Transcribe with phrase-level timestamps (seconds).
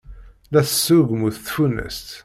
[0.51, 2.07] La tesrugmut tfunast.